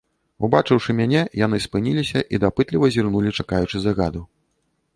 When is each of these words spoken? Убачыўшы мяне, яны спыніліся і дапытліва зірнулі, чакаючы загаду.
Убачыўшы 0.45 0.93
мяне, 0.99 1.19
яны 1.45 1.59
спыніліся 1.67 2.19
і 2.37 2.39
дапытліва 2.45 2.85
зірнулі, 2.95 3.35
чакаючы 3.43 3.77
загаду. 3.85 4.21